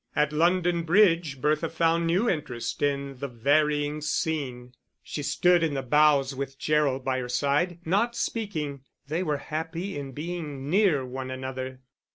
[0.15, 5.83] At London Bridge Bertha found new interest in the varying scene; she stood in the
[5.83, 11.29] bows with Gerald by her side, not speaking; they were happy in being near one
[11.29, 11.81] another.